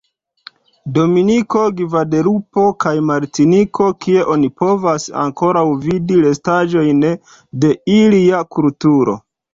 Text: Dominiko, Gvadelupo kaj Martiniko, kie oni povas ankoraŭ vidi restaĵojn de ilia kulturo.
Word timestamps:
Dominiko, 0.93 1.65
Gvadelupo 1.81 2.63
kaj 2.85 2.93
Martiniko, 3.11 3.89
kie 4.05 4.25
oni 4.37 4.49
povas 4.63 5.05
ankoraŭ 5.25 5.67
vidi 5.85 6.19
restaĵojn 6.27 7.07
de 7.11 7.75
ilia 7.99 8.41
kulturo. 8.57 9.17